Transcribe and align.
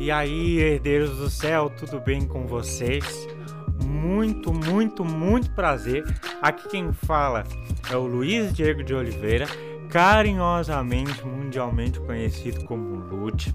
E 0.00 0.10
aí, 0.10 0.58
herdeiros 0.58 1.18
do 1.18 1.28
céu, 1.28 1.68
tudo 1.68 2.00
bem 2.00 2.26
com 2.26 2.46
vocês? 2.46 3.28
Muito, 3.84 4.50
muito, 4.50 5.04
muito 5.04 5.50
prazer. 5.50 6.02
Aqui 6.40 6.70
quem 6.70 6.90
fala 6.90 7.44
é 7.92 7.94
o 7.96 8.06
Luiz 8.06 8.50
Diego 8.50 8.82
de 8.82 8.94
Oliveira, 8.94 9.46
carinhosamente, 9.90 11.22
mundialmente 11.22 12.00
conhecido 12.00 12.64
como 12.64 12.94
Lute. 12.94 13.54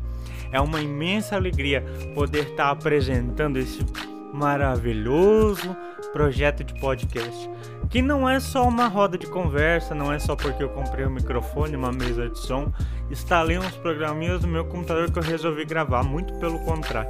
É 0.52 0.62
uma 0.62 0.80
imensa 0.80 1.36
alegria 1.36 1.84
poder 2.14 2.52
estar 2.52 2.70
apresentando 2.70 3.58
esse 3.58 3.84
maravilhoso 4.32 5.76
projeto 6.14 6.64
de 6.64 6.80
podcast. 6.80 7.50
Que 7.90 8.02
não 8.02 8.28
é 8.30 8.40
só 8.40 8.68
uma 8.68 8.88
roda 8.88 9.18
de 9.18 9.28
conversa, 9.28 9.96
não 9.96 10.12
é 10.12 10.20
só 10.20 10.36
porque 10.36 10.64
eu 10.64 10.70
comprei 10.70 11.06
um 11.06 11.12
microfone, 11.12 11.76
uma 11.76 11.92
mesa 11.92 12.30
de 12.30 12.40
som, 12.40 12.72
instalei 13.10 13.58
uns 13.58 13.76
programinhas 13.78 14.42
no 14.42 14.48
meu 14.48 14.66
computador 14.66 15.12
que 15.12 15.20
eu 15.20 15.24
resolvi 15.24 15.66
gravar, 15.66 16.04
muito 16.04 16.34
pelo 16.36 16.60
contrário. 16.60 17.10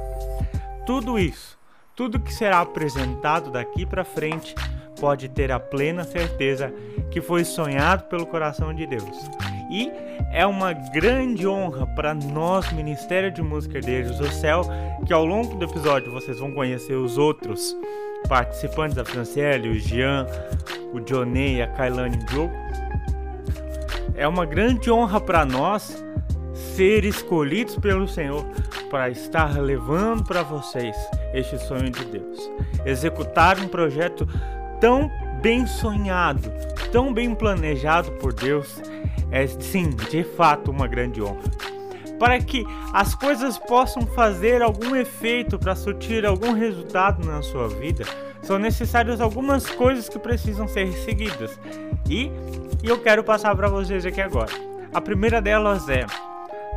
Tudo 0.86 1.18
isso, 1.18 1.58
tudo 1.94 2.20
que 2.20 2.32
será 2.32 2.60
apresentado 2.60 3.50
daqui 3.50 3.84
para 3.84 4.04
frente, 4.04 4.54
pode 5.00 5.28
ter 5.28 5.52
a 5.52 5.60
plena 5.60 6.04
certeza 6.04 6.72
que 7.10 7.20
foi 7.20 7.44
sonhado 7.44 8.04
pelo 8.04 8.26
coração 8.26 8.74
de 8.74 8.86
Deus. 8.86 9.04
E 9.70 9.90
é 10.32 10.46
uma 10.46 10.72
grande 10.72 11.46
honra 11.46 11.86
para 11.86 12.14
nós, 12.14 12.70
Ministério 12.72 13.32
de 13.32 13.42
Música 13.42 13.78
Herdeiros 13.78 14.18
do 14.18 14.30
Céu, 14.30 14.62
que 15.06 15.12
ao 15.12 15.24
longo 15.24 15.56
do 15.56 15.64
episódio 15.64 16.12
vocês 16.12 16.38
vão 16.38 16.52
conhecer 16.52 16.94
os 16.94 17.18
outros 17.18 17.76
participantes 18.26 18.96
da 18.96 19.04
Franciele, 19.04 19.68
o 19.68 19.78
Jean, 19.78 20.26
o 20.92 21.00
Johnny, 21.00 21.62
a 21.62 21.66
Kailane 21.68 22.18
Joe. 22.30 22.50
É 24.14 24.26
uma 24.26 24.46
grande 24.46 24.90
honra 24.90 25.20
para 25.20 25.44
nós 25.44 26.02
ser 26.54 27.04
escolhidos 27.04 27.76
pelo 27.76 28.08
Senhor 28.08 28.44
para 28.90 29.10
estar 29.10 29.58
levando 29.58 30.24
para 30.24 30.42
vocês 30.42 30.96
este 31.34 31.58
sonho 31.58 31.90
de 31.90 32.04
Deus. 32.04 32.50
Executar 32.84 33.58
um 33.58 33.68
projeto 33.68 34.26
tão 34.80 35.10
bem 35.42 35.66
sonhado, 35.66 36.50
tão 36.92 37.12
bem 37.12 37.34
planejado 37.34 38.12
por 38.12 38.32
Deus, 38.32 38.80
é 39.30 39.46
sim, 39.46 39.90
de 39.90 40.22
fato, 40.22 40.70
uma 40.70 40.86
grande 40.86 41.20
honra. 41.20 41.75
Para 42.18 42.38
que 42.40 42.64
as 42.92 43.14
coisas 43.14 43.58
possam 43.58 44.06
fazer 44.06 44.62
algum 44.62 44.96
efeito 44.96 45.58
para 45.58 45.74
surtir 45.74 46.24
algum 46.24 46.52
resultado 46.52 47.24
na 47.26 47.42
sua 47.42 47.68
vida, 47.68 48.04
são 48.42 48.58
necessárias 48.58 49.20
algumas 49.20 49.68
coisas 49.68 50.08
que 50.08 50.18
precisam 50.18 50.66
ser 50.68 50.92
seguidas. 50.92 51.58
E, 52.08 52.30
eu 52.82 52.98
quero 53.00 53.24
passar 53.24 53.54
para 53.56 53.68
vocês 53.68 54.06
aqui 54.06 54.20
agora. 54.20 54.52
A 54.94 55.00
primeira 55.00 55.42
delas 55.42 55.88
é: 55.88 56.06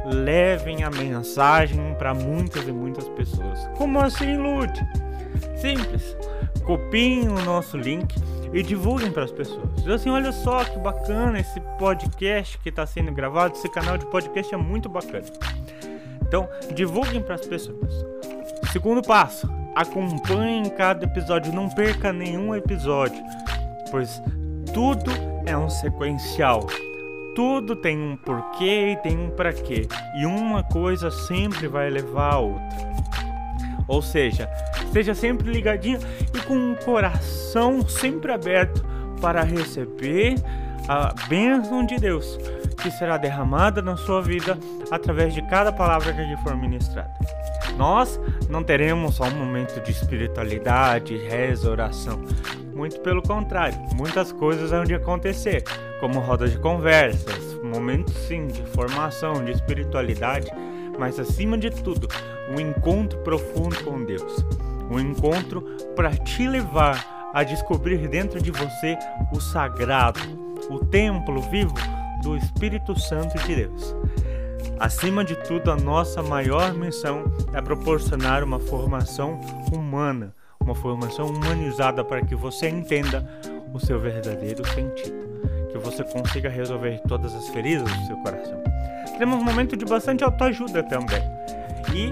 levem 0.06 0.84
a 0.84 0.90
mensagem 0.90 1.95
para 1.95 2.14
muitas 2.14 2.67
e 2.67 2.72
muitas 2.72 3.08
pessoas. 3.10 3.70
Como 3.78 4.00
assim, 4.00 4.38
Lute? 4.38 4.84
Simples. 5.56 6.17
Copiem 6.64 7.30
o 7.30 7.40
nosso 7.45 7.78
link 7.78 8.16
e 8.53 8.64
divulguem 8.64 9.11
para 9.11 9.23
as 9.23 9.31
pessoas. 9.31 9.69
Diz 9.78 9.88
assim, 9.88 10.09
olha 10.09 10.31
só 10.31 10.64
que 10.64 10.78
bacana 10.80 11.39
esse 11.39 11.59
podcast 11.78 12.58
que 12.59 12.69
está 12.69 12.86
sendo 12.86 13.11
gravado, 13.11 13.55
esse 13.55 13.69
canal 13.69 13.97
de 13.97 14.05
podcast 14.08 14.53
é 14.53 14.58
muito 14.58 14.89
bacana. 14.89 15.25
Então, 16.22 16.47
divulguem 16.73 17.22
para 17.22 17.36
as 17.36 17.45
pessoas. 17.45 17.94
Segundo 18.72 19.02
passo, 19.02 19.50
acompanhem 19.75 20.70
cada 20.70 21.05
episódio, 21.05 21.54
não 21.54 21.70
perca 21.70 22.14
nenhum 22.14 22.55
episódio, 22.55 23.23
pois 23.89 24.21
tudo 24.73 25.11
é 25.45 25.58
um 25.58 25.70
sequencial. 25.70 26.67
Tudo 27.36 27.76
tem 27.76 27.98
um 27.98 28.17
porquê 28.17 28.92
e 28.92 28.98
tem 28.98 29.17
um 29.17 29.30
para 29.30 29.54
quê, 29.54 29.87
e 30.20 30.26
uma 30.26 30.64
coisa 30.64 31.10
sempre 31.10 31.67
vai 31.67 31.89
levar 31.89 32.33
a 32.33 32.39
outra. 32.39 32.89
Ou 33.87 34.02
seja, 34.02 34.49
esteja 34.89 35.14
sempre 35.14 35.52
ligadinho 35.52 36.00
e 36.33 36.42
com 36.42 36.55
um 36.55 36.76
coração 36.76 37.88
sempre 37.88 38.32
aberto 38.32 38.83
para 39.22 39.44
receber 39.44 40.36
a 40.88 41.14
bênção 41.27 41.86
de 41.86 41.98
Deus 41.98 42.38
que 42.82 42.89
será 42.89 43.17
derramada 43.17 43.82
na 43.82 43.95
sua 43.95 44.22
vida 44.22 44.58
através 44.89 45.33
de 45.33 45.42
cada 45.44 45.72
palavra 45.72 46.11
que 46.11 46.22
aqui 46.22 46.44
for 46.44 46.55
ministrada. 46.58 47.11
Nós 47.78 48.20
não 48.49 48.64
teremos 48.64 49.16
só 49.16 49.26
um 49.26 49.36
momento 49.36 49.80
de 49.82 49.92
espiritualidade, 49.92 51.16
reza, 51.17 51.70
oração. 51.70 52.23
Muito 52.73 52.99
pelo 53.02 53.22
contrário, 53.22 53.78
muitas 53.94 54.32
coisas 54.32 54.72
vão 54.72 54.86
de 54.86 54.95
acontecer, 54.95 55.64
como 55.99 56.20
rodas 56.20 56.52
de 56.52 56.58
conversas, 56.58 57.60
momentos 57.61 58.14
sim 58.28 58.48
de 58.48 58.64
formação, 58.67 59.44
de 59.44 59.52
espiritualidade, 59.52 60.49
mas 60.98 61.20
acima 61.20 61.58
de 61.58 61.70
tudo, 61.70 62.08
um 62.49 62.60
encontro 62.60 63.20
profundo 63.20 63.83
com 63.83 64.04
Deus. 64.04 64.44
Um 64.89 65.00
encontro 65.00 65.61
para 65.95 66.11
te 66.11 66.48
levar 66.48 67.32
a 67.33 67.44
descobrir 67.44 68.08
dentro 68.08 68.42
de 68.42 68.52
você 68.52 68.98
o 69.32 69.39
sagrado, 69.39 70.20
o 70.70 70.80
templo 70.80 71.42
vivo 71.44 71.73
do 72.23 72.36
Espírito 72.36 72.99
Santo 72.99 73.38
de 73.45 73.55
Deus. 73.55 73.95
Acima 74.80 75.23
de 75.23 75.36
tudo, 75.36 75.72
a 75.72 75.76
nossa 75.76 76.23
maior 76.23 76.73
missão 76.73 77.26
é 77.54 77.61
proporcionar 77.61 78.44
uma 78.44 78.60
formação 78.60 79.39
humana, 79.73 80.33
uma 80.60 80.73
formação 80.73 81.28
humanizada 81.28 82.04
para 82.04 82.22
que 82.26 82.36
você 82.36 82.70
entenda 82.70 83.30
o 83.73 83.80
seu 83.80 83.99
verdadeiro 83.99 84.66
sentido, 84.70 85.67
que 85.72 85.78
você 85.78 86.04
consiga 86.04 86.49
resolver 86.49 87.02
todas 87.08 87.36
as 87.36 87.48
feridas 87.49 87.92
do 87.92 88.08
seu 88.08 88.17
coração. 88.17 88.64
Teremos 89.11 89.39
um 89.39 89.44
momento 89.44 89.76
de 89.76 89.86
bastante 89.86 90.23
autoajuda 90.23 90.82
também. 90.83 91.22
E, 91.94 92.11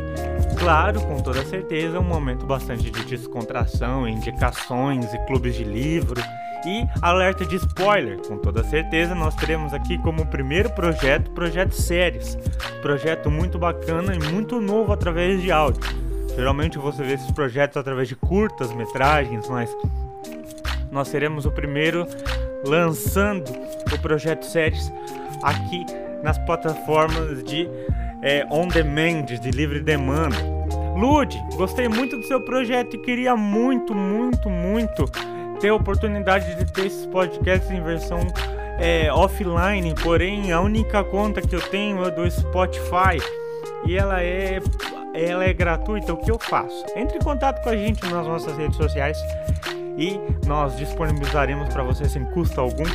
claro, 0.58 1.02
com 1.02 1.18
toda 1.22 1.44
certeza, 1.46 2.00
um 2.00 2.04
momento 2.04 2.46
bastante 2.46 2.90
de 2.90 3.06
descontração, 3.06 4.08
indicações 4.08 5.14
e 5.14 5.18
clubes 5.26 5.56
de 5.56 5.64
livro 5.64 6.22
e 6.66 6.86
alerta 7.02 7.46
de 7.46 7.56
spoiler, 7.56 8.18
com 8.28 8.38
toda 8.38 8.64
certeza 8.64 9.14
nós 9.16 9.36
teremos 9.36 9.74
aqui 9.74 9.98
como 10.00 10.26
primeiro 10.26 10.70
projeto, 10.72 11.32
projeto 11.32 11.74
séries. 11.74 12.38
Projeto 12.82 13.30
muito 13.30 13.58
bacana 13.58 14.16
e 14.16 14.20
muito 14.32 14.60
novo 14.60 14.92
através 14.92 15.42
de 15.42 15.52
áudio. 15.52 15.82
Geralmente 16.36 16.78
você 16.78 17.04
vê 17.04 17.14
esses 17.14 17.32
projetos 17.32 17.78
através 17.78 18.08
de 18.08 18.16
curtas 18.16 18.74
metragens, 18.74 19.48
mas 19.50 19.70
nós 20.92 21.08
seremos 21.08 21.46
o 21.46 21.52
primeiro 21.52 22.08
lançando 22.66 23.50
o 23.94 24.00
projeto 24.00 24.46
séries 24.46 24.92
aqui 25.44 25.86
nas 26.24 26.38
plataformas 26.40 27.44
de 27.44 27.68
é, 28.22 28.46
on 28.50 28.68
demand, 28.68 29.26
de 29.26 29.52
livre 29.52 29.80
demanda. 29.80 30.38
Lude, 30.96 31.38
gostei 31.56 31.88
muito 31.88 32.18
do 32.18 32.26
seu 32.26 32.42
projeto 32.42 32.96
e 32.96 33.00
queria 33.00 33.36
muito, 33.36 33.94
muito, 33.94 34.50
muito 34.50 35.06
ter 35.60 35.70
a 35.70 35.76
oportunidade 35.76 36.56
de 36.56 36.72
ter 36.72 36.88
esses 36.88 37.06
podcasts 37.06 37.70
em 37.70 37.82
versão 37.82 38.20
é, 38.80 39.12
offline, 39.12 39.94
porém 40.02 40.52
a 40.52 40.62
única 40.62 41.04
conta 41.04 41.42
que 41.42 41.56
eu 41.56 41.62
tenho 41.62 42.04
é 42.04 42.12
do 42.12 42.30
Spotify 42.30 43.22
e 43.86 43.96
ela 43.96 44.24
é 44.24 44.60
ela 45.14 45.44
é 45.44 45.54
gratuita. 45.54 46.14
O 46.14 46.18
que 46.18 46.30
eu 46.30 46.38
faço? 46.38 46.86
Entre 46.96 47.18
em 47.18 47.22
contato 47.22 47.64
com 47.64 47.70
a 47.70 47.76
gente 47.76 48.06
nas 48.08 48.26
nossas 48.28 48.56
redes 48.56 48.78
sociais 48.78 49.18
e 49.98 50.20
nós 50.46 50.78
disponibilizaremos 50.78 51.74
para 51.74 51.84
você 51.84 52.08
sem 52.08 52.24
custo 52.26 52.62
algum 52.62 52.86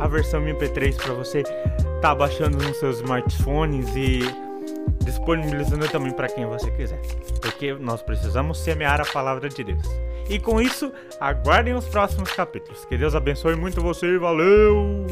a 0.00 0.08
versão 0.08 0.42
MP3 0.42 0.96
para 0.96 1.14
você 1.14 1.40
estar 1.40 2.00
tá 2.00 2.14
baixando 2.14 2.58
nos 2.58 2.76
seus 2.78 2.96
smartphones 2.96 3.88
e 3.94 4.20
disponibilizando 5.04 5.88
também 5.88 6.12
para 6.12 6.28
quem 6.28 6.46
você 6.46 6.70
quiser, 6.70 7.00
porque 7.40 7.74
nós 7.74 8.02
precisamos 8.02 8.58
semear 8.58 9.00
a 9.00 9.04
palavra 9.04 9.48
de 9.48 9.64
Deus. 9.64 9.86
E 10.28 10.38
com 10.38 10.60
isso, 10.60 10.92
aguardem 11.18 11.74
os 11.74 11.86
próximos 11.86 12.30
capítulos. 12.32 12.84
Que 12.84 12.96
Deus 12.96 13.14
abençoe 13.14 13.56
muito 13.56 13.80
você. 13.80 14.16
Valeu! 14.16 15.06